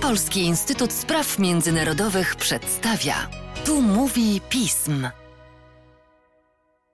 Polski 0.00 0.40
Instytut 0.40 0.92
Spraw 0.92 1.38
Międzynarodowych 1.38 2.36
przedstawia. 2.36 3.14
Tu 3.64 3.82
mówi 3.82 4.40
pism. 4.48 5.08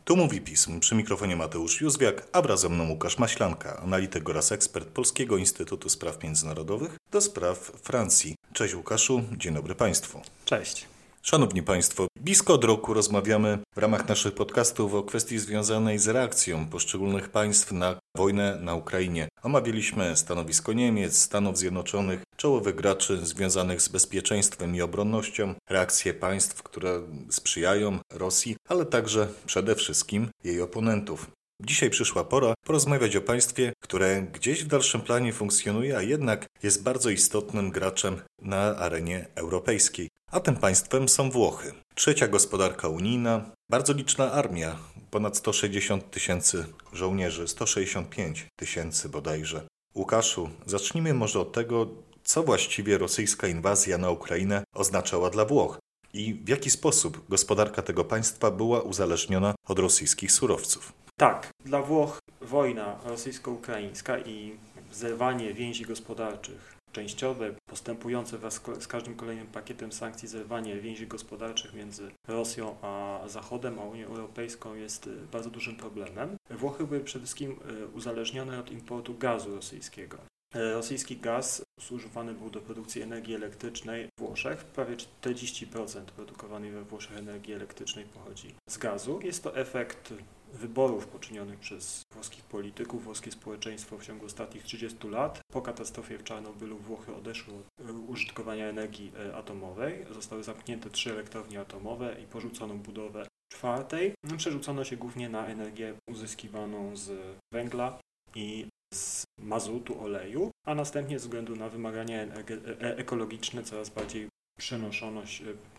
Tu 0.04 0.16
mówi 0.16 0.40
pism. 0.40 0.80
Przy 0.80 0.94
mikrofonie 0.94 1.36
Mateusz 1.36 1.80
Józwiak, 1.80 2.28
a 2.32 2.42
wraz 2.42 2.60
ze 2.60 2.68
mną 2.68 2.88
Łukasz 2.88 3.18
Maślanka, 3.18 3.80
analityk 3.82 4.28
oraz 4.28 4.52
ekspert 4.52 4.88
Polskiego 4.88 5.36
Instytutu 5.36 5.88
Spraw 5.88 6.22
Międzynarodowych 6.22 6.96
do 7.10 7.20
spraw 7.20 7.58
Francji. 7.58 8.34
Cześć 8.52 8.74
Łukaszu, 8.74 9.22
dzień 9.36 9.54
dobry 9.54 9.74
Państwu. 9.74 10.20
Cześć. 10.44 10.86
Szanowni 11.22 11.62
Państwo, 11.62 12.06
blisko 12.20 12.54
od 12.54 12.64
roku 12.64 12.94
rozmawiamy 12.94 13.58
w 13.74 13.78
ramach 13.78 14.08
naszych 14.08 14.34
podcastów 14.34 14.94
o 14.94 15.02
kwestii 15.02 15.38
związanej 15.38 15.98
z 15.98 16.08
reakcją 16.08 16.66
poszczególnych 16.66 17.28
państw 17.28 17.72
na 17.72 18.00
wojnę 18.16 18.58
na 18.60 18.74
Ukrainie. 18.74 19.28
Omawialiśmy 19.42 20.16
stanowisko 20.16 20.72
Niemiec, 20.72 21.18
Stanów 21.18 21.58
Zjednoczonych, 21.58 22.22
czołowych 22.36 22.74
graczy 22.74 23.26
związanych 23.26 23.82
z 23.82 23.88
bezpieczeństwem 23.88 24.76
i 24.76 24.80
obronnością, 24.82 25.54
reakcje 25.70 26.14
państw, 26.14 26.62
które 26.62 27.02
sprzyjają 27.30 27.98
Rosji, 28.12 28.56
ale 28.68 28.86
także 28.86 29.28
przede 29.46 29.74
wszystkim 29.74 30.28
jej 30.44 30.60
oponentów. 30.60 31.30
Dzisiaj 31.62 31.90
przyszła 31.90 32.24
pora 32.24 32.54
porozmawiać 32.66 33.16
o 33.16 33.20
państwie, 33.20 33.72
które 33.82 34.22
gdzieś 34.22 34.64
w 34.64 34.68
dalszym 34.68 35.00
planie 35.00 35.32
funkcjonuje, 35.32 35.96
a 35.96 36.02
jednak 36.02 36.46
jest 36.62 36.82
bardzo 36.82 37.10
istotnym 37.10 37.70
graczem 37.70 38.20
na 38.42 38.76
arenie 38.76 39.26
europejskiej. 39.34 40.08
A 40.32 40.40
tym 40.40 40.56
państwem 40.56 41.08
są 41.08 41.30
Włochy. 41.30 41.72
Trzecia 41.94 42.28
gospodarka 42.28 42.88
unijna, 42.88 43.50
bardzo 43.70 43.92
liczna 43.92 44.32
armia, 44.32 44.76
ponad 45.10 45.36
160 45.36 46.10
tysięcy 46.10 46.66
żołnierzy, 46.92 47.48
165 47.48 48.46
tysięcy 48.56 49.08
bodajże. 49.08 49.66
Łukaszu, 49.94 50.50
zacznijmy 50.66 51.14
może 51.14 51.40
od 51.40 51.52
tego, 51.52 51.86
co 52.24 52.42
właściwie 52.42 52.98
rosyjska 52.98 53.46
inwazja 53.48 53.98
na 53.98 54.10
Ukrainę 54.10 54.64
oznaczała 54.74 55.30
dla 55.30 55.44
Włoch 55.44 55.78
i 56.12 56.34
w 56.34 56.48
jaki 56.48 56.70
sposób 56.70 57.28
gospodarka 57.28 57.82
tego 57.82 58.04
państwa 58.04 58.50
była 58.50 58.80
uzależniona 58.80 59.54
od 59.68 59.78
rosyjskich 59.78 60.32
surowców. 60.32 60.92
Tak, 61.16 61.50
dla 61.64 61.82
Włoch 61.82 62.18
wojna 62.40 63.00
rosyjsko-ukraińska 63.04 64.18
i 64.18 64.56
zerwanie 64.92 65.54
więzi 65.54 65.84
gospodarczych 65.84 66.79
częściowe, 66.92 67.54
postępujące 67.66 68.38
wraz 68.38 68.60
z 68.80 68.86
każdym 68.86 69.14
kolejnym 69.14 69.46
pakietem 69.46 69.92
sankcji, 69.92 70.28
zerwanie 70.28 70.80
więzi 70.80 71.06
gospodarczych 71.06 71.74
między 71.74 72.10
Rosją 72.28 72.76
a 72.82 73.20
Zachodem, 73.26 73.78
a 73.78 73.82
Unią 73.84 74.06
Europejską 74.06 74.74
jest 74.74 75.06
y, 75.06 75.10
bardzo 75.32 75.50
dużym 75.50 75.76
problemem. 75.76 76.36
Włochy 76.50 76.86
były 76.86 77.00
przede 77.00 77.24
wszystkim 77.24 77.50
y, 77.50 77.86
uzależnione 77.86 78.60
od 78.60 78.70
importu 78.70 79.14
gazu 79.18 79.54
rosyjskiego. 79.56 80.18
E, 80.54 80.72
rosyjski 80.72 81.16
gaz 81.16 81.62
zużywany 81.88 82.34
był 82.34 82.50
do 82.50 82.60
produkcji 82.60 83.02
energii 83.02 83.34
elektrycznej 83.34 84.08
w 84.16 84.20
Włoszech. 84.20 84.64
Prawie 84.64 84.96
40% 84.96 86.04
produkowanej 86.04 86.70
we 86.70 86.84
Włoszech 86.84 87.16
energii 87.16 87.54
elektrycznej 87.54 88.04
pochodzi 88.04 88.54
z 88.68 88.78
gazu. 88.78 89.20
Jest 89.22 89.42
to 89.42 89.56
efekt 89.56 90.14
wyborów 90.52 91.06
poczynionych 91.06 91.58
przez 91.58 92.02
włoskich 92.14 92.44
polityków, 92.44 93.04
włoskie 93.04 93.30
społeczeństwo 93.30 93.98
w 93.98 94.04
ciągu 94.04 94.26
ostatnich 94.26 94.64
30 94.64 95.08
lat. 95.08 95.40
Po 95.52 95.62
katastrofie 95.62 96.18
w 96.18 96.24
Czarnobylu 96.24 96.78
Włochy 96.78 97.14
odeszły 97.14 97.54
od 97.54 97.88
e, 97.88 97.92
użytkowania 97.92 98.66
energii 98.66 99.12
e, 99.28 99.36
atomowej. 99.36 100.06
Zostały 100.10 100.42
zamknięte 100.42 100.90
trzy 100.90 101.12
elektrownie 101.12 101.60
atomowe 101.60 102.16
i 102.22 102.26
porzucono 102.26 102.74
budowę 102.74 103.26
czwartej. 103.52 104.14
Przerzucono 104.36 104.84
się 104.84 104.96
głównie 104.96 105.28
na 105.28 105.46
energię 105.46 105.94
uzyskiwaną 106.08 106.96
z 106.96 107.36
węgla 107.52 107.98
i 108.34 108.66
z 108.94 109.24
mazutu, 109.38 110.04
oleju, 110.04 110.50
a 110.66 110.74
następnie 110.74 111.18
ze 111.18 111.26
względu 111.26 111.56
na 111.56 111.68
wymagania 111.68 112.22
e, 112.22 112.96
ekologiczne 112.96 113.62
coraz 113.62 113.90
bardziej 113.90 114.28
przenoszono, 114.58 115.22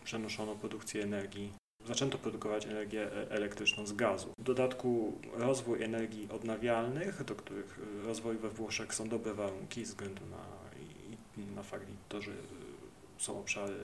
przenoszono 0.03 0.55
produkcję 0.55 1.03
energii 1.03 1.53
zaczęto 1.87 2.17
produkować 2.17 2.65
energię 2.65 3.03
e, 3.03 3.31
elektryczną 3.31 3.87
z 3.87 3.93
gazu. 3.93 4.33
W 4.39 4.43
dodatku 4.43 5.19
rozwój 5.33 5.83
energii 5.83 6.27
odnawialnych, 6.31 7.23
do 7.23 7.35
których 7.35 7.79
e, 8.01 8.05
rozwoju 8.05 8.39
we 8.39 8.49
Włoszech 8.49 8.95
są 8.95 9.09
dobre 9.09 9.33
warunki 9.33 9.85
ze 9.85 9.91
względu 9.91 10.21
na, 10.25 10.45
na 11.55 11.63
fakt 11.63 11.85
to, 12.09 12.21
że 12.21 12.31
są 13.17 13.39
obszary, 13.39 13.75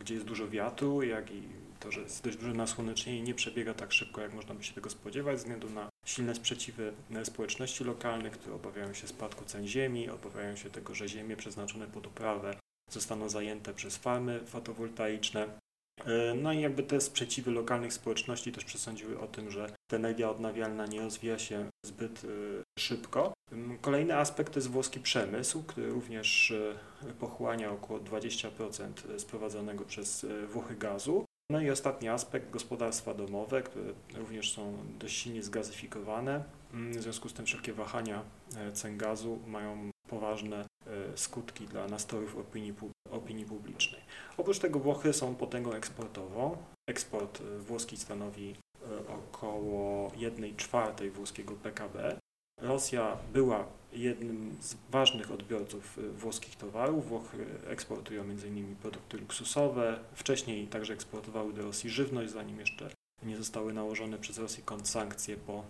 gdzie 0.00 0.14
jest 0.14 0.26
dużo 0.26 0.48
wiatru, 0.48 1.02
jak 1.02 1.30
i 1.30 1.42
to, 1.80 1.92
że 1.92 2.00
jest 2.00 2.24
dość 2.24 2.36
duże 2.36 2.52
nasłonecznienie 2.52 3.22
nie 3.22 3.34
przebiega 3.34 3.74
tak 3.74 3.92
szybko, 3.92 4.20
jak 4.20 4.34
można 4.34 4.54
by 4.54 4.64
się 4.64 4.74
tego 4.74 4.90
spodziewać, 4.90 5.36
ze 5.36 5.42
względu 5.42 5.70
na 5.70 5.88
silne 6.06 6.34
sprzeciwy 6.34 6.92
społeczności 7.24 7.84
lokalnych, 7.84 8.32
które 8.32 8.54
obawiają 8.54 8.94
się 8.94 9.06
spadku 9.08 9.44
cen 9.44 9.66
ziemi, 9.66 10.08
obawiają 10.10 10.56
się 10.56 10.70
tego, 10.70 10.94
że 10.94 11.08
ziemie 11.08 11.36
przeznaczone 11.36 11.86
pod 11.86 12.06
uprawę 12.06 12.56
zostaną 12.90 13.28
zajęte 13.28 13.74
przez 13.74 13.96
farmy 13.96 14.40
fotowoltaiczne. 14.46 15.48
E, 16.04 16.34
no 16.34 16.52
i 16.52 16.60
jakby 16.60 16.82
te 16.82 17.00
sprzeciwy 17.00 17.50
lokalnych 17.50 17.92
społeczności 17.92 18.52
też 18.52 18.64
przesądziły 18.64 19.20
o 19.20 19.26
tym, 19.26 19.50
że 19.50 19.70
ta 19.90 19.96
energia 19.96 20.30
odnawialna 20.30 20.86
nie 20.86 21.00
rozwija 21.00 21.38
się 21.38 21.70
zbyt 21.86 22.24
e, 22.24 22.28
szybko. 22.78 23.32
Kolejny 23.80 24.16
aspekt 24.16 24.52
to 24.52 24.58
jest 24.58 24.70
włoski 24.70 25.00
przemysł, 25.00 25.62
który 25.62 25.90
również 25.90 26.50
e, 26.50 27.12
pochłania 27.12 27.72
około 27.72 28.00
20% 28.00 29.18
sprowadzanego 29.18 29.84
przez 29.84 30.26
Włochy 30.48 30.76
gazu. 30.76 31.24
No 31.50 31.60
i 31.60 31.70
ostatni 31.70 32.08
aspekt, 32.08 32.50
gospodarstwa 32.50 33.14
domowe, 33.14 33.62
które 33.62 33.84
również 34.14 34.52
są 34.52 34.78
dość 34.98 35.16
silnie 35.16 35.42
zgazyfikowane. 35.42 36.44
Mm, 36.72 36.92
w 36.92 37.02
związku 37.02 37.28
z 37.28 37.32
tym 37.32 37.46
wszelkie 37.46 37.72
wahania 37.72 38.22
cen 38.72 38.98
gazu 38.98 39.38
mają 39.46 39.90
poważne 40.08 40.66
skutki 41.14 41.66
dla 41.66 41.88
nastrojów 41.88 42.36
opinii, 42.38 42.74
opinii 43.10 43.44
publicznej. 43.44 44.00
Oprócz 44.36 44.58
tego 44.58 44.78
Włochy 44.78 45.12
są 45.12 45.34
potęgą 45.34 45.72
eksportową. 45.72 46.56
Eksport 46.88 47.40
y, 47.40 47.58
włoski 47.58 47.96
stanowi 47.96 48.50
y, 48.50 49.08
około 49.08 50.12
1 50.16 50.56
czwartej 50.56 51.10
włoskiego 51.10 51.54
PKB. 51.54 52.18
Rosja 52.60 53.16
była 53.32 53.66
jednym 53.92 54.56
z 54.60 54.76
ważnych 54.90 55.30
odbiorców 55.30 55.98
włoskich 56.16 56.56
towarów. 56.56 57.08
Włochy 57.08 57.46
eksportują 57.66 58.22
m.in. 58.22 58.76
produkty 58.76 59.18
luksusowe. 59.18 59.98
Wcześniej 60.14 60.66
także 60.66 60.94
eksportowały 60.94 61.52
do 61.52 61.62
Rosji 61.62 61.90
żywność, 61.90 62.32
zanim 62.32 62.60
jeszcze 62.60 62.90
nie 63.22 63.36
zostały 63.36 63.72
nałożone 63.72 64.18
przez 64.18 64.38
Rosję 64.38 64.64
sankcje 64.84 65.36
po 65.36 65.64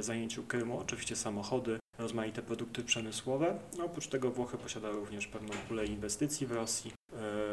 zajęciu 0.00 0.42
Krymu. 0.42 0.78
Oczywiście 0.78 1.16
samochody, 1.16 1.79
rozmaite 2.00 2.42
produkty 2.42 2.82
przemysłowe. 2.82 3.58
No, 3.78 3.84
oprócz 3.84 4.06
tego 4.06 4.30
Włochy 4.30 4.58
posiadały 4.58 4.96
również 4.96 5.26
pewną 5.26 5.54
pulę 5.68 5.86
inwestycji 5.86 6.46
w 6.46 6.52
Rosji 6.52 6.92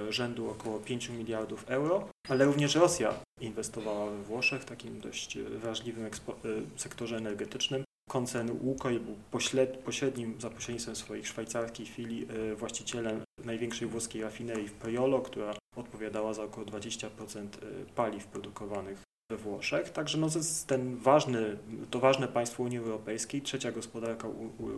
rzędu 0.09 0.49
około 0.49 0.79
5 0.79 1.09
miliardów 1.09 1.65
euro, 1.67 2.09
ale 2.29 2.45
również 2.45 2.75
Rosja 2.75 3.13
inwestowała 3.41 4.11
we 4.11 4.23
Włoszech 4.23 4.61
w 4.61 4.65
takim 4.65 4.99
dość 4.99 5.37
wrażliwym 5.37 6.05
e, 6.05 6.09
sektorze 6.75 7.17
energetycznym. 7.17 7.83
Koncern 8.09 8.51
Łukoil 8.61 8.99
był 8.99 9.15
pośrednim, 9.85 10.41
za 10.41 10.49
pośrednictwem 10.49 10.95
swoich 10.95 11.27
szwajcarskich 11.27 11.89
filii 11.89 12.27
e, 12.51 12.55
właścicielem 12.55 13.21
największej 13.43 13.87
włoskiej 13.87 14.21
rafinerii 14.21 14.67
w 14.67 14.73
Priolo, 14.73 15.19
która 15.19 15.55
odpowiadała 15.75 16.33
za 16.33 16.43
około 16.43 16.65
20% 16.65 17.07
e, 17.07 17.49
paliw 17.95 18.27
produkowanych 18.27 19.06
we 19.29 19.37
Włoszech. 19.37 19.89
Także 19.89 20.17
no, 20.17 20.27
ten 20.67 20.97
ważny, 20.97 21.57
to 21.91 21.99
ważne 21.99 22.27
państwo 22.27 22.63
Unii 22.63 22.77
Europejskiej, 22.77 23.41
trzecia 23.41 23.71
gospodarka 23.71 24.27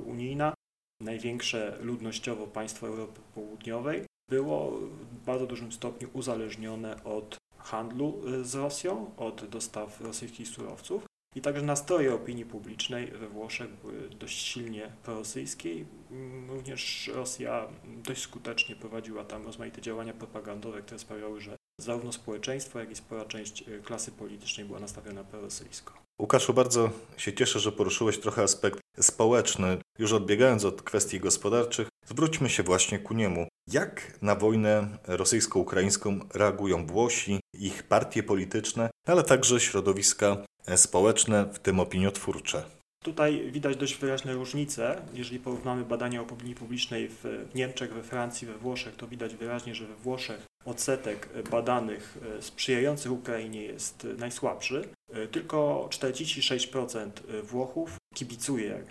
unijna, 0.06 0.54
największe 1.02 1.78
ludnościowo 1.82 2.48
państwo 2.48 2.88
Europy 2.88 3.22
Południowej, 3.36 4.06
było 4.30 4.72
w 4.72 5.26
bardzo 5.26 5.48
dużym 5.48 5.72
stopniu 5.72 6.10
uzależnione 6.14 7.04
od 7.04 7.38
handlu 7.58 8.22
y, 8.28 8.46
z 8.46 8.56
Rosją, 8.56 9.12
od 9.18 9.46
dostaw 9.46 10.02
rosyjskich 10.02 10.48
surowców. 10.48 11.06
I 11.36 11.42
także 11.42 11.62
nastroje 11.62 12.14
opinii 12.14 12.46
publicznej 12.46 13.08
we 13.08 13.28
Włoszech 13.28 13.70
były 13.70 14.10
dość 14.10 14.42
silnie 14.42 14.92
prorosyjskie. 15.04 15.86
Mm, 16.12 16.52
również 16.52 17.12
Rosja 17.14 17.68
dość 17.86 18.22
skutecznie 18.22 18.76
prowadziła 18.76 19.24
tam 19.24 19.46
rozmaite 19.46 19.82
działania 19.82 20.14
propagandowe, 20.14 20.82
które 20.82 21.00
sprawiały, 21.00 21.42
że 21.42 21.59
zarówno 21.84 22.12
społeczeństwo, 22.12 22.80
jak 22.80 22.92
i 22.92 22.96
spora 22.96 23.26
część 23.26 23.62
y, 23.68 23.82
klasy 23.82 24.12
politycznej 24.12 24.68
była 24.68 24.80
nastawiona 24.80 25.24
prorosyjsko. 25.24 25.94
Łukaszu, 26.22 26.54
bardzo 26.54 26.90
się 27.18 27.34
cieszę, 27.34 27.60
że 27.60 27.72
poruszyłeś 27.72 28.20
trochę 28.20 28.44
aspekt 28.44 28.80
społeczny. 29.00 29.78
Już 30.00 30.14
odbiegając 30.14 30.66
od 30.66 30.82
kwestii 30.82 31.20
gospodarczych, 31.20 31.88
zwróćmy 32.06 32.50
się 32.50 32.64
właśnie 32.64 33.00
ku 33.00 33.14
niemu. 33.14 33.48
Jak 33.72 34.22
na 34.22 34.36
wojnę 34.36 34.98
rosyjsko-ukraińską 35.08 36.20
reagują 36.34 36.86
Włosi, 36.86 37.40
ich 37.54 37.84
partie 37.84 38.24
polityczne, 38.24 38.90
ale 39.08 39.24
także 39.24 39.60
środowiska 39.60 40.38
społeczne, 40.76 41.46
w 41.54 41.60
tym 41.60 41.80
opiniotwórcze? 41.80 42.79
Tutaj 43.04 43.52
widać 43.52 43.78
dość 43.78 43.96
wyraźne 43.98 44.34
różnice. 44.34 45.02
Jeżeli 45.14 45.40
porównamy 45.40 45.86
badania 45.86 46.22
opinii 46.22 46.56
publicznej 46.56 47.10
w 47.10 47.48
Niemczech, 47.56 47.94
we 47.94 48.04
Francji, 48.04 48.48
we 48.48 48.58
Włoszech, 48.58 48.96
to 48.96 49.08
widać 49.08 49.36
wyraźnie, 49.36 49.76
że 49.76 49.88
we 49.88 49.96
Włoszech 49.96 50.46
odsetek 50.66 51.30
badanych 51.52 52.18
sprzyjających 52.40 53.12
Ukrainie 53.12 53.64
jest 53.64 54.08
najsłabszy. 54.18 54.90
Tylko 55.32 55.88
46% 55.92 57.10
Włochów 57.44 57.98
kibicuje, 58.16 58.84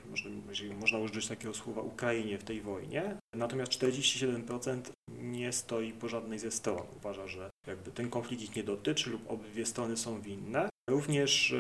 jeżeli 0.49 0.75
można 0.75 0.99
użyć 0.99 1.27
takiego 1.27 1.55
słowa, 1.55 1.83
Ukrainie 1.83 2.39
w 2.39 2.45
tej 2.45 2.61
wojnie. 2.61 3.17
Natomiast 3.35 3.73
47% 3.73 4.81
nie 5.11 5.53
stoi 5.53 5.93
po 5.93 6.09
żadnej 6.09 6.39
ze 6.39 6.51
stron. 6.51 6.87
Uważa, 6.97 7.27
że 7.27 7.51
jakby 7.67 7.91
ten 7.91 8.11
konflikt 8.11 8.43
ich 8.43 8.57
nie 8.57 8.65
dotyczy 8.65 9.11
lub 9.11 9.31
obydwie 9.31 9.67
strony 9.67 9.97
są 9.97 10.21
winne. 10.21 10.69
Również 10.89 11.55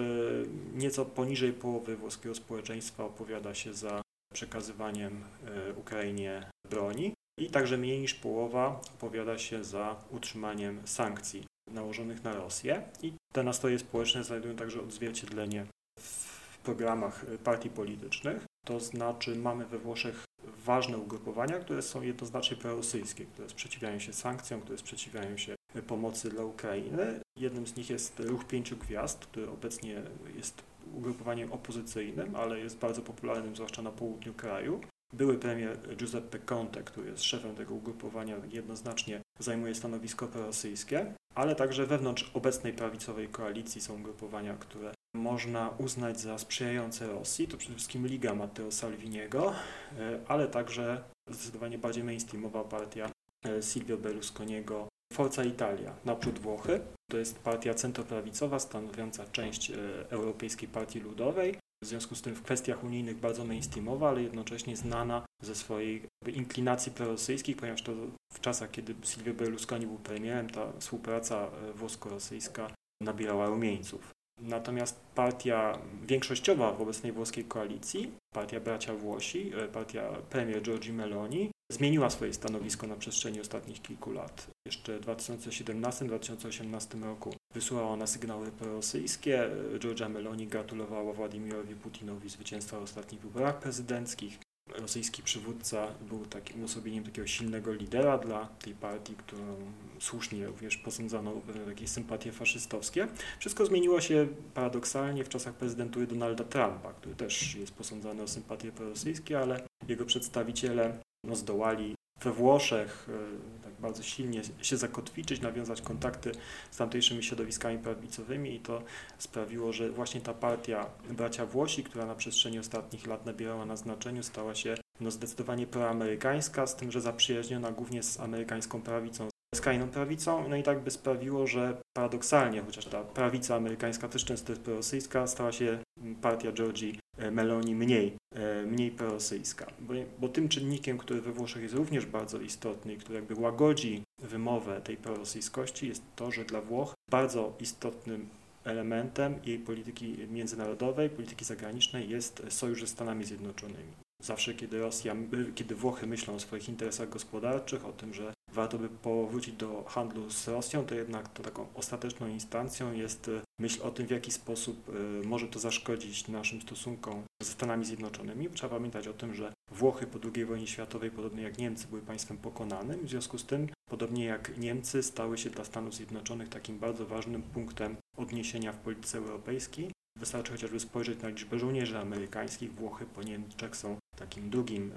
nieco 0.74 1.04
poniżej 1.04 1.52
połowy 1.52 1.96
włoskiego 1.96 2.34
społeczeństwa 2.34 3.04
opowiada 3.04 3.54
się 3.54 3.74
za 3.74 4.02
przekazywaniem 4.34 5.24
e, 5.46 5.72
Ukrainie 5.72 6.50
broni 6.70 7.14
i 7.40 7.50
także 7.50 7.78
mniej 7.78 8.00
niż 8.00 8.14
połowa 8.14 8.80
opowiada 8.94 9.38
się 9.38 9.64
za 9.64 9.96
utrzymaniem 10.10 10.80
sankcji 10.84 11.44
nałożonych 11.70 12.24
na 12.24 12.34
Rosję 12.34 12.82
i 13.02 13.12
te 13.34 13.42
nastroje 13.42 13.78
społeczne 13.78 14.24
znajdują 14.24 14.56
także 14.56 14.82
odzwierciedlenie 14.82 15.66
w 16.00 16.58
programach 16.58 17.24
partii 17.44 17.70
politycznych. 17.70 18.44
To 18.66 18.80
znaczy 18.80 19.36
mamy 19.36 19.66
we 19.66 19.78
Włoszech 19.78 20.24
ważne 20.64 20.98
ugrupowania, 20.98 21.58
które 21.58 21.82
są 21.82 22.02
jednoznacznie 22.02 22.56
prorosyjskie, 22.56 23.24
które 23.24 23.48
sprzeciwiają 23.48 23.98
się 23.98 24.12
sankcjom, 24.12 24.60
które 24.60 24.78
sprzeciwiają 24.78 25.36
się 25.36 25.54
pomocy 25.86 26.30
dla 26.30 26.44
Ukrainy. 26.44 27.20
Jednym 27.38 27.66
z 27.66 27.76
nich 27.76 27.90
jest 27.90 28.20
Ruch 28.20 28.44
Pięciu 28.44 28.76
Gwiazd, 28.76 29.18
który 29.18 29.50
obecnie 29.50 30.02
jest 30.36 30.62
ugrupowaniem 30.94 31.52
opozycyjnym, 31.52 32.36
ale 32.36 32.58
jest 32.58 32.78
bardzo 32.78 33.02
popularnym, 33.02 33.56
zwłaszcza 33.56 33.82
na 33.82 33.92
południu 33.92 34.34
kraju. 34.34 34.80
Były 35.12 35.38
premier 35.38 35.96
Giuseppe 35.96 36.38
Conte, 36.38 36.82
który 36.82 37.10
jest 37.10 37.22
szefem 37.22 37.56
tego 37.56 37.74
ugrupowania, 37.74 38.36
jednoznacznie 38.50 39.20
zajmuje 39.38 39.74
stanowisko 39.74 40.26
prorosyjskie, 40.26 41.14
ale 41.34 41.54
także 41.54 41.86
wewnątrz 41.86 42.30
obecnej 42.34 42.72
prawicowej 42.72 43.28
koalicji 43.28 43.80
są 43.80 43.94
ugrupowania, 43.94 44.54
które 44.54 44.92
można 45.14 45.70
uznać 45.78 46.20
za 46.20 46.38
sprzyjające 46.38 47.06
Rosji. 47.06 47.48
To 47.48 47.56
przede 47.56 47.74
wszystkim 47.74 48.06
Liga 48.06 48.34
Matteo 48.34 48.70
Salviniego, 48.70 49.52
e, 49.98 50.20
ale 50.28 50.48
także 50.48 51.04
zdecydowanie 51.28 51.78
bardziej 51.78 52.04
mainstreamowa 52.04 52.64
partia 52.64 53.10
e, 53.44 53.62
Silvio 53.62 53.96
Berlusconiego, 53.96 54.88
Forza 55.18 55.44
Italia, 55.44 55.94
naprzód 56.04 56.38
Włochy. 56.38 56.80
To 57.10 57.18
jest 57.18 57.38
partia 57.38 57.74
centroprawicowa 57.74 58.58
stanowiąca 58.58 59.24
część 59.32 59.70
e, 59.70 59.74
Europejskiej 60.10 60.68
Partii 60.68 61.00
Ludowej. 61.00 61.58
W 61.84 61.86
związku 61.86 62.14
z 62.14 62.22
tym 62.22 62.34
w 62.34 62.42
kwestiach 62.42 62.84
unijnych 62.84 63.16
bardzo 63.16 63.44
mainstreamowa, 63.44 64.08
ale 64.08 64.22
jednocześnie 64.22 64.76
znana 64.76 65.26
ze 65.42 65.54
swojej 65.54 66.02
inklinacji 66.26 66.92
prorosyjskich, 66.92 67.56
ponieważ 67.56 67.82
to 67.82 67.92
w 68.32 68.40
czasach, 68.40 68.70
kiedy 68.70 68.94
Silvio 69.02 69.34
Berlusconi 69.34 69.86
był 69.86 69.98
premierem, 69.98 70.50
ta 70.50 70.72
współpraca 70.78 71.46
e, 71.46 71.72
włosko-rosyjska 71.72 72.70
nabierała 73.02 73.46
rumieńców. 73.46 74.10
Natomiast 74.40 75.00
partia 75.14 75.78
większościowa 76.06 76.72
w 76.72 76.82
obecnej 76.82 77.12
włoskiej 77.12 77.44
koalicji, 77.44 78.12
partia 78.34 78.60
Bracia 78.60 78.94
Włosi, 78.94 79.52
e, 79.64 79.68
partia 79.68 80.02
premier 80.30 80.62
Giorgi 80.62 80.92
Meloni, 80.92 81.50
zmieniła 81.72 82.10
swoje 82.10 82.34
stanowisko 82.34 82.86
na 82.86 82.96
przestrzeni 82.96 83.40
ostatnich 83.40 83.82
kilku 83.82 84.12
lat. 84.12 84.46
Jeszcze 84.66 84.98
w 84.98 85.06
2017-2018 85.06 87.04
roku 87.04 87.34
wysłała 87.54 87.88
ona 87.88 88.06
sygnały 88.06 88.50
prorosyjskie. 88.50 89.50
Giorgia 89.78 90.08
Meloni 90.08 90.46
gratulowała 90.46 91.12
Władimirowi 91.12 91.74
Putinowi 91.74 92.28
zwycięstwa 92.28 92.80
w 92.80 92.82
ostatnich 92.82 93.20
wyborach 93.20 93.58
prezydenckich. 93.58 94.38
Rosyjski 94.80 95.22
przywódca 95.22 95.86
był 96.08 96.26
takim 96.26 96.62
uosobieniem 96.62 97.04
takiego 97.04 97.26
silnego 97.26 97.72
lidera 97.72 98.18
dla 98.18 98.46
tej 98.46 98.74
partii, 98.74 99.14
którą 99.14 99.56
słusznie 99.98 100.46
również 100.46 100.76
posądzano 100.76 101.30
o 101.30 101.40
pewne 101.40 101.88
sympatie 101.88 102.32
faszystowskie. 102.32 103.08
Wszystko 103.38 103.66
zmieniło 103.66 104.00
się 104.00 104.28
paradoksalnie 104.54 105.24
w 105.24 105.28
czasach 105.28 105.54
prezydentury 105.54 106.06
Donalda 106.06 106.44
Trumpa, 106.44 106.92
który 106.92 107.14
też 107.14 107.54
jest 107.54 107.72
posądzany 107.72 108.22
o 108.22 108.28
sympatie 108.28 108.72
prorosyjskie, 108.72 109.38
ale 109.38 109.62
jego 109.88 110.04
przedstawiciele 110.04 110.98
no, 111.24 111.36
zdołali 111.36 111.97
we 112.20 112.32
Włoszech 112.32 113.08
e, 113.08 113.64
tak 113.64 113.72
bardzo 113.80 114.02
silnie 114.02 114.42
się 114.62 114.76
zakotwiczyć, 114.76 115.40
nawiązać 115.40 115.82
kontakty 115.82 116.32
z 116.70 116.76
tamtejszymi 116.76 117.22
środowiskami 117.22 117.78
prawicowymi 117.78 118.54
i 118.54 118.60
to 118.60 118.82
sprawiło, 119.18 119.72
że 119.72 119.90
właśnie 119.90 120.20
ta 120.20 120.34
partia 120.34 120.86
bracia 121.10 121.46
Włosi, 121.46 121.84
która 121.84 122.06
na 122.06 122.14
przestrzeni 122.14 122.58
ostatnich 122.58 123.06
lat 123.06 123.26
nabierała 123.26 123.66
na 123.66 123.76
znaczeniu, 123.76 124.22
stała 124.22 124.54
się 124.54 124.74
no, 125.00 125.10
zdecydowanie 125.10 125.66
proamerykańska, 125.66 126.66
z 126.66 126.76
tym, 126.76 126.90
że 126.90 127.00
zaprzyjaźniona 127.00 127.72
głównie 127.72 128.02
z 128.02 128.20
amerykańską 128.20 128.82
prawicą, 128.82 129.28
skrajną 129.54 129.88
prawicą, 129.88 130.48
no 130.48 130.56
i 130.56 130.62
tak 130.62 130.80
by 130.80 130.90
sprawiło, 130.90 131.46
że 131.46 131.80
paradoksalnie, 131.96 132.62
chociaż 132.62 132.84
ta 132.84 133.04
prawica 133.04 133.56
amerykańska 133.56 134.08
też 134.08 134.24
często 134.24 134.52
jest 134.52 134.62
prorosyjska, 134.62 135.26
stała 135.26 135.52
się 135.52 135.78
partia 136.22 136.52
Georgii 136.52 136.98
e, 137.18 137.30
Meloni 137.30 137.74
mniej, 137.74 138.16
e, 138.34 138.66
mniej 138.66 138.90
prorosyjska. 138.90 139.66
Bo, 139.80 139.94
bo 140.18 140.28
tym 140.28 140.48
czynnikiem, 140.48 140.98
który 140.98 141.20
we 141.20 141.32
Włoszech 141.32 141.62
jest 141.62 141.74
również 141.74 142.06
bardzo 142.06 142.40
istotny 142.40 142.92
i 142.92 142.96
który 142.96 143.14
jakby 143.14 143.34
łagodzi 143.34 144.02
wymowę 144.22 144.80
tej 144.80 144.96
prorosyjskości 144.96 145.88
jest 145.88 146.02
to, 146.16 146.30
że 146.30 146.44
dla 146.44 146.60
Włoch 146.60 146.94
bardzo 147.10 147.56
istotnym 147.60 148.28
elementem 148.64 149.34
jej 149.44 149.58
polityki 149.58 150.16
międzynarodowej, 150.30 151.10
polityki 151.10 151.44
zagranicznej 151.44 152.08
jest 152.08 152.42
sojusz 152.48 152.80
ze 152.80 152.86
Stanami 152.86 153.24
Zjednoczonymi. 153.24 153.92
Zawsze, 154.22 154.54
kiedy 154.54 154.80
Rosja, 154.80 155.16
kiedy 155.54 155.74
Włochy 155.74 156.06
myślą 156.06 156.34
o 156.34 156.40
swoich 156.40 156.68
interesach 156.68 157.08
gospodarczych, 157.08 157.86
o 157.86 157.92
tym, 157.92 158.14
że 158.14 158.32
warto 158.58 158.78
by 158.78 158.88
powrócić 158.88 159.54
do 159.54 159.84
handlu 159.88 160.30
z 160.30 160.48
Rosją, 160.48 160.84
to 160.86 160.94
jednak 160.94 161.28
to 161.28 161.42
taką 161.42 161.66
ostateczną 161.74 162.28
instancją 162.28 162.92
jest 162.92 163.28
e, 163.28 163.40
myśl 163.60 163.82
o 163.82 163.90
tym, 163.90 164.06
w 164.06 164.10
jaki 164.10 164.32
sposób 164.32 164.88
e, 164.88 165.26
może 165.26 165.48
to 165.48 165.58
zaszkodzić 165.58 166.28
naszym 166.28 166.60
stosunkom 166.62 167.22
ze 167.42 167.52
Stanami 167.52 167.84
Zjednoczonymi. 167.84 168.50
Trzeba 168.50 168.76
pamiętać 168.76 169.08
o 169.08 169.12
tym, 169.12 169.34
że 169.34 169.52
Włochy 169.70 170.06
po 170.06 170.18
II 170.34 170.44
wojnie 170.44 170.66
światowej, 170.66 171.10
podobnie 171.10 171.42
jak 171.42 171.58
Niemcy, 171.58 171.86
były 171.88 172.02
państwem 172.02 172.36
pokonanym. 172.36 173.06
W 173.06 173.10
związku 173.10 173.38
z 173.38 173.44
tym, 173.44 173.68
podobnie 173.90 174.24
jak 174.24 174.58
Niemcy, 174.58 175.02
stały 175.02 175.38
się 175.38 175.50
dla 175.50 175.64
Stanów 175.64 175.94
Zjednoczonych 175.94 176.48
takim 176.48 176.78
bardzo 176.78 177.06
ważnym 177.06 177.42
punktem 177.42 177.96
odniesienia 178.16 178.72
w 178.72 178.78
polityce 178.78 179.18
europejskiej. 179.18 179.90
Wystarczy 180.18 180.52
chociażby 180.52 180.80
spojrzeć 180.80 181.22
na 181.22 181.28
liczbę 181.28 181.58
żołnierzy 181.58 181.98
amerykańskich. 181.98 182.74
Włochy 182.74 183.06
po 183.06 183.22
Niemczech 183.22 183.76
są 183.76 183.96
takim 184.18 184.50
drugim, 184.50 184.92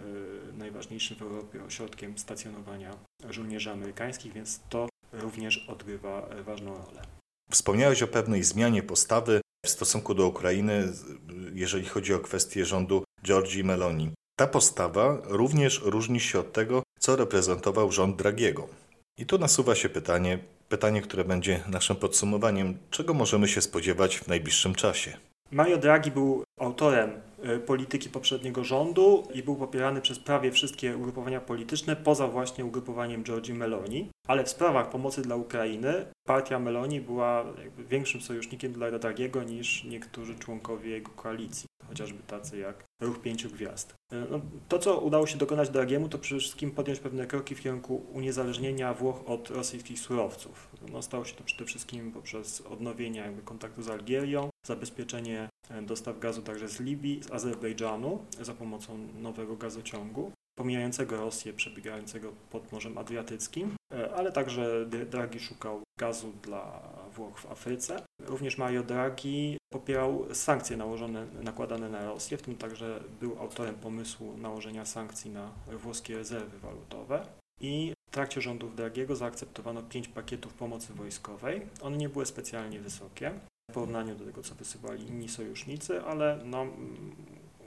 y, 0.49 0.53
najważniejszym 0.53 1.17
w 1.17 1.21
Europie 1.21 1.63
ośrodkiem 1.63 2.17
stacjonowania 2.17 2.97
żołnierzy 3.29 3.71
amerykańskich, 3.71 4.33
więc 4.33 4.59
to 4.69 4.89
również 5.13 5.69
odgrywa 5.69 6.27
e, 6.29 6.43
ważną 6.43 6.73
rolę. 6.73 7.01
Wspomniałeś 7.51 8.03
o 8.03 8.07
pewnej 8.07 8.43
zmianie 8.43 8.83
postawy 8.83 9.41
w 9.65 9.69
stosunku 9.69 10.13
do 10.13 10.27
Ukrainy, 10.27 10.93
jeżeli 11.53 11.85
chodzi 11.85 12.13
o 12.13 12.19
kwestię 12.19 12.65
rządu 12.65 13.03
Giorgi 13.23 13.63
Meloni. 13.63 14.11
Ta 14.39 14.47
postawa 14.47 15.21
również 15.23 15.81
różni 15.83 16.19
się 16.19 16.39
od 16.39 16.53
tego, 16.53 16.83
co 16.99 17.15
reprezentował 17.15 17.91
rząd 17.91 18.15
Dragiego. 18.15 18.67
I 19.17 19.25
tu 19.25 19.37
nasuwa 19.37 19.75
się 19.75 19.89
pytanie, 19.89 20.39
pytanie, 20.69 21.01
które 21.01 21.23
będzie 21.23 21.63
naszym 21.67 21.95
podsumowaniem, 21.95 22.77
czego 22.89 23.13
możemy 23.13 23.47
się 23.47 23.61
spodziewać 23.61 24.17
w 24.17 24.27
najbliższym 24.27 24.75
czasie. 24.75 25.17
Mario 25.51 25.77
Draghi 25.77 26.11
był 26.11 26.43
autorem 26.59 27.11
e, 27.43 27.59
polityki 27.59 28.09
poprzedniego 28.09 28.63
rządu 28.63 29.27
i 29.33 29.43
był 29.43 29.55
popierany 29.55 30.01
przez 30.01 30.19
prawie 30.19 30.51
wszystkie 30.51 30.97
ugrupowania 30.97 31.41
polityczne, 31.41 31.95
poza 31.95 32.27
właśnie 32.27 32.65
ugrupowaniem 32.65 33.23
Giorgi 33.23 33.53
Meloni. 33.53 34.09
Ale 34.27 34.43
w 34.43 34.49
sprawach 34.49 34.89
pomocy 34.89 35.21
dla 35.21 35.35
Ukrainy 35.35 36.05
partia 36.27 36.59
Meloni 36.59 37.01
była 37.01 37.45
większym 37.89 38.21
sojusznikiem 38.21 38.73
dla 38.73 38.99
Draghiego 38.99 39.43
niż 39.43 39.83
niektórzy 39.83 40.35
członkowie 40.35 40.89
jego 40.89 41.11
koalicji, 41.11 41.65
chociażby 41.91 42.23
tacy 42.23 42.57
jak 42.57 42.83
Ruch 43.01 43.21
Pięciu 43.21 43.49
Gwiazd. 43.49 43.95
E, 44.11 44.25
no, 44.31 44.41
to, 44.67 44.79
co 44.79 44.99
udało 44.99 45.27
się 45.27 45.37
dokonać 45.37 45.69
Draghiemu, 45.69 46.09
to 46.09 46.17
przede 46.17 46.41
wszystkim 46.41 46.71
podjąć 46.71 46.99
pewne 46.99 47.27
kroki 47.27 47.55
w 47.55 47.61
kierunku 47.61 48.05
uniezależnienia 48.13 48.93
Włoch 48.93 49.29
od 49.29 49.49
rosyjskich 49.49 49.99
surowców. 49.99 50.69
No, 50.91 51.01
stało 51.01 51.25
się 51.25 51.35
to 51.35 51.43
przede 51.43 51.65
wszystkim 51.65 52.11
poprzez 52.11 52.61
odnowienie 52.61 53.19
jakby 53.19 53.41
kontaktu 53.41 53.83
z 53.83 53.89
Algierią, 53.89 54.49
zabezpieczenie 54.67 55.49
e, 55.69 55.81
dostaw 55.81 56.19
gazu 56.19 56.41
także 56.41 56.69
z 56.69 56.79
Libii, 56.79 57.23
z 57.23 57.31
Azerbejdżanu 57.31 58.25
za 58.41 58.53
pomocą 58.53 58.97
nowego 59.19 59.55
gazociągu 59.55 60.31
pomijającego 60.55 61.17
Rosję, 61.17 61.53
przebiegającego 61.53 62.33
pod 62.49 62.71
Morzem 62.71 62.97
Adriatyckim, 62.97 63.75
ale 64.15 64.31
także 64.31 64.85
Draghi 64.85 65.39
szukał 65.39 65.81
gazu 65.99 66.31
dla 66.43 66.81
Włoch 67.15 67.39
w 67.39 67.51
Afryce. 67.51 68.01
Również 68.19 68.57
Mario 68.57 68.83
Draghi 68.83 69.57
popierał 69.73 70.25
sankcje 70.33 70.77
nałożone, 70.77 71.25
nakładane 71.43 71.89
na 71.89 72.05
Rosję, 72.05 72.37
w 72.37 72.41
tym 72.41 72.55
także 72.55 73.03
był 73.19 73.39
autorem 73.39 73.75
pomysłu 73.75 74.37
nałożenia 74.37 74.85
sankcji 74.85 75.31
na 75.31 75.51
włoskie 75.71 76.17
rezerwy 76.17 76.59
walutowe. 76.59 77.25
I 77.59 77.93
w 78.07 78.11
trakcie 78.11 78.41
rządów 78.41 78.75
Dragiego 78.75 79.15
zaakceptowano 79.15 79.83
pięć 79.83 80.07
pakietów 80.07 80.53
pomocy 80.53 80.93
wojskowej. 80.93 81.61
One 81.81 81.97
nie 81.97 82.09
były 82.09 82.25
specjalnie 82.25 82.79
wysokie 82.79 83.31
w 83.71 83.73
porównaniu 83.73 84.15
do 84.15 84.25
tego, 84.25 84.43
co 84.43 84.55
wysyłali 84.55 85.07
inni 85.07 85.29
sojusznicy, 85.29 86.01
ale 86.01 86.39
no, 86.45 86.67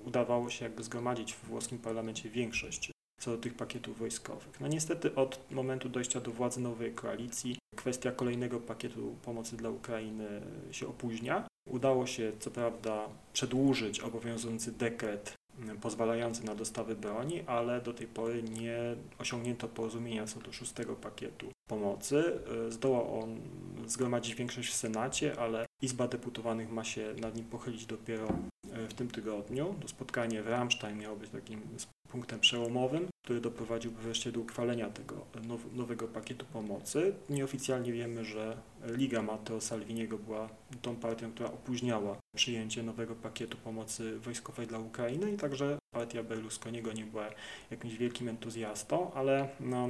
udawało 0.04 0.50
się 0.50 0.64
jakby 0.64 0.82
zgromadzić 0.82 1.34
w 1.34 1.44
włoskim 1.44 1.78
parlamencie 1.78 2.30
większość 2.30 2.93
co 3.20 3.30
do 3.30 3.38
tych 3.38 3.54
pakietów 3.54 3.98
wojskowych. 3.98 4.60
No 4.60 4.68
niestety 4.68 5.14
od 5.14 5.40
momentu 5.50 5.88
dojścia 5.88 6.20
do 6.20 6.30
władzy 6.30 6.60
nowej 6.60 6.92
koalicji 6.92 7.58
kwestia 7.76 8.12
kolejnego 8.12 8.60
pakietu 8.60 9.16
pomocy 9.22 9.56
dla 9.56 9.70
Ukrainy 9.70 10.40
się 10.70 10.88
opóźnia. 10.88 11.46
Udało 11.70 12.06
się 12.06 12.32
co 12.38 12.50
prawda 12.50 13.08
przedłużyć 13.32 14.00
obowiązujący 14.00 14.72
dekret 14.72 15.34
pozwalający 15.80 16.44
na 16.44 16.54
dostawy 16.54 16.96
broni, 16.96 17.42
ale 17.46 17.80
do 17.80 17.94
tej 17.94 18.06
pory 18.06 18.42
nie 18.42 18.78
osiągnięto 19.18 19.68
porozumienia 19.68 20.26
co 20.26 20.40
do 20.40 20.52
szóstego 20.52 20.96
pakietu 20.96 21.46
pomocy. 21.68 22.38
Zdołał 22.68 23.20
on 23.20 23.40
zgromadzić 23.86 24.34
większość 24.34 24.70
w 24.70 24.74
Senacie, 24.74 25.40
ale 25.40 25.66
Izba 25.82 26.08
Deputowanych 26.08 26.72
ma 26.72 26.84
się 26.84 27.14
nad 27.20 27.36
nim 27.36 27.44
pochylić 27.44 27.86
dopiero 27.86 28.28
w 28.64 28.94
tym 28.94 29.08
tygodniu. 29.08 29.74
To 29.80 29.88
spotkanie 29.88 30.42
w 30.42 30.48
Ramstein 30.48 30.98
miało 30.98 31.16
być 31.16 31.30
takim 31.30 31.60
punktem 32.14 32.40
przełomowym, 32.40 33.08
który 33.24 33.40
doprowadziłby 33.40 34.02
wreszcie 34.02 34.32
do 34.32 34.40
uchwalenia 34.40 34.90
tego 34.90 35.26
nowego 35.72 36.08
pakietu 36.08 36.46
pomocy. 36.52 37.14
Nieoficjalnie 37.30 37.92
wiemy, 37.92 38.24
że 38.24 38.56
Liga 38.86 39.22
Matteo 39.22 39.60
Salviniego 39.60 40.18
była 40.18 40.48
tą 40.82 40.96
partią, 40.96 41.32
która 41.32 41.48
opóźniała 41.48 42.16
przyjęcie 42.36 42.82
nowego 42.82 43.14
pakietu 43.14 43.56
pomocy 43.56 44.18
wojskowej 44.18 44.66
dla 44.66 44.78
Ukrainy 44.78 45.32
i 45.32 45.36
także 45.36 45.78
partia 45.94 46.22
Berlusconiego 46.22 46.92
nie 46.92 47.04
była 47.04 47.26
jakimś 47.70 47.94
wielkim 47.96 48.28
entuzjastą, 48.28 49.12
ale 49.14 49.48
no, 49.60 49.88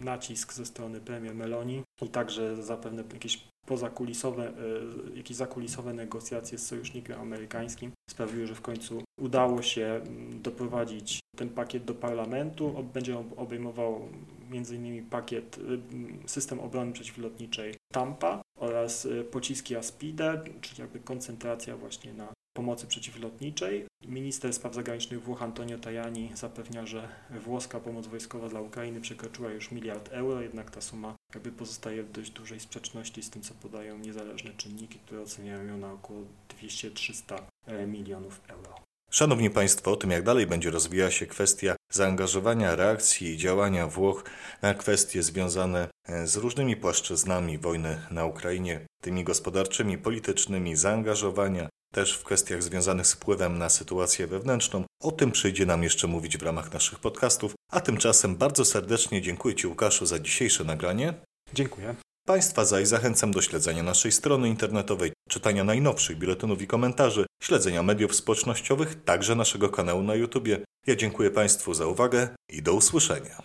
nacisk 0.00 0.52
ze 0.52 0.66
strony 0.66 1.00
premier 1.00 1.34
Meloni 1.34 1.82
i 2.02 2.08
także 2.08 2.62
zapewne 2.62 3.04
jakieś 3.12 3.44
pozakulisowe, 3.66 4.48
e, 4.48 5.16
jakieś 5.16 5.36
zakulisowe 5.36 5.94
negocjacje 5.94 6.58
z 6.58 6.66
sojusznikiem 6.66 7.20
amerykańskim 7.20 7.92
sprawiły, 8.10 8.46
że 8.46 8.54
w 8.54 8.60
końcu 8.60 9.02
udało 9.20 9.62
się 9.62 9.86
mm, 9.86 10.42
doprowadzić 10.42 11.20
ten 11.36 11.48
pakiet 11.48 11.84
do 11.84 11.94
parlamentu. 11.94 12.84
Będzie 12.94 13.24
obejmował 13.36 14.08
m.in. 14.52 15.06
pakiet 15.06 15.58
y, 15.58 15.80
system 16.28 16.60
obrony 16.60 16.92
przeciwlotniczej 16.92 17.74
Tampa 17.92 18.42
oraz 18.58 19.04
y, 19.04 19.24
pociski 19.24 19.76
Aspide, 19.76 20.42
czyli 20.60 20.80
jakby 20.80 21.00
koncentracja 21.00 21.76
właśnie 21.76 22.14
na 22.14 22.32
pomocy 22.52 22.86
przeciwlotniczej. 22.86 23.86
Minister 24.08 24.54
spraw 24.54 24.74
zagranicznych 24.74 25.22
Włoch 25.22 25.42
Antonio 25.42 25.78
Tajani 25.78 26.30
zapewnia, 26.34 26.86
że 26.86 27.08
włoska 27.44 27.80
pomoc 27.80 28.06
wojskowa 28.06 28.48
dla 28.48 28.60
Ukrainy 28.60 29.00
przekroczyła 29.00 29.50
już 29.50 29.70
miliard 29.70 30.08
euro, 30.12 30.40
jednak 30.40 30.70
ta 30.70 30.80
suma 30.80 31.14
jakby 31.34 31.52
pozostaje 31.52 32.02
w 32.02 32.12
dość 32.12 32.30
dużej 32.30 32.60
sprzeczności 32.60 33.22
z 33.22 33.30
tym, 33.30 33.42
co 33.42 33.54
podają 33.54 33.98
niezależne 33.98 34.50
czynniki, 34.56 34.98
które 34.98 35.20
oceniają 35.20 35.64
ją 35.64 35.76
na 35.76 35.92
około 35.92 36.20
200-300 36.62 37.42
e, 37.66 37.86
milionów 37.86 38.40
euro. 38.48 38.74
Szanowni 39.10 39.50
Państwo, 39.50 39.92
o 39.92 39.96
tym 39.96 40.10
jak 40.10 40.22
dalej 40.22 40.46
będzie 40.46 40.70
rozwijała 40.70 41.10
się 41.10 41.26
kwestia 41.26 41.76
zaangażowania 41.92 42.76
reakcji 42.76 43.28
i 43.28 43.36
działania 43.36 43.86
Włoch 43.86 44.24
na 44.62 44.74
kwestie 44.74 45.22
związane 45.22 45.88
e, 46.08 46.26
z 46.26 46.36
różnymi 46.36 46.76
płaszczyznami 46.76 47.58
wojny 47.58 47.98
na 48.10 48.24
Ukrainie, 48.24 48.86
tymi 49.00 49.24
gospodarczymi, 49.24 49.98
politycznymi, 49.98 50.76
zaangażowania, 50.76 51.68
też 51.92 52.12
w 52.12 52.24
kwestiach 52.24 52.62
związanych 52.62 53.06
z 53.06 53.12
wpływem 53.12 53.58
na 53.58 53.68
sytuację 53.68 54.26
wewnętrzną. 54.26 54.84
O 55.00 55.12
tym 55.12 55.32
przyjdzie 55.32 55.66
nam 55.66 55.82
jeszcze 55.82 56.06
mówić 56.06 56.38
w 56.38 56.42
ramach 56.42 56.72
naszych 56.72 56.98
podcastów. 56.98 57.54
A 57.72 57.80
tymczasem 57.80 58.36
bardzo 58.36 58.64
serdecznie 58.64 59.22
dziękuję 59.22 59.54
Ci, 59.54 59.66
Łukaszu, 59.66 60.06
za 60.06 60.18
dzisiejsze 60.18 60.64
nagranie. 60.64 61.14
Dziękuję. 61.54 61.94
Państwa 62.26 62.64
zaś 62.64 62.88
zachęcam 62.88 63.30
do 63.30 63.42
śledzenia 63.42 63.82
naszej 63.82 64.12
strony 64.12 64.48
internetowej, 64.48 65.12
czytania 65.28 65.64
najnowszych 65.64 66.18
biuletynów 66.18 66.62
i 66.62 66.66
komentarzy, 66.66 67.26
śledzenia 67.42 67.82
mediów 67.82 68.14
społecznościowych, 68.14 69.04
także 69.04 69.34
naszego 69.34 69.68
kanału 69.68 70.02
na 70.02 70.14
YouTube. 70.14 70.48
Ja 70.86 70.96
dziękuję 70.96 71.30
Państwu 71.30 71.74
za 71.74 71.86
uwagę 71.86 72.28
i 72.48 72.62
do 72.62 72.74
usłyszenia. 72.74 73.42